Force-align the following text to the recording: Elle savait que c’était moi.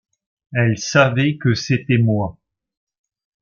Elle 0.55 0.79
savait 0.79 1.37
que 1.37 1.53
c’était 1.53 1.99
moi. 1.99 2.35